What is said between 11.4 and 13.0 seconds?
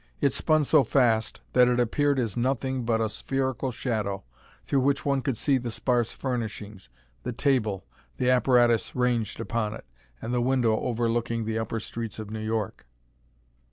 the upper streets of New York.